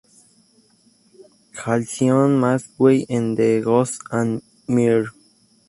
Halcyon 1.57 2.39
Maxwell 2.39 3.05
en 3.07 3.35
"The 3.35 3.61
Ghost 3.61 4.01
and 4.09 4.41
Mr. 4.67 5.09